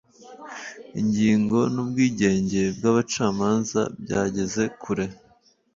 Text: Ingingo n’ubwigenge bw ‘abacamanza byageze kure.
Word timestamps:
Ingingo 1.01 1.57
n’ubwigenge 1.73 2.61
bw 2.77 2.83
‘abacamanza 2.91 3.81
byageze 4.03 4.63
kure. 4.81 5.05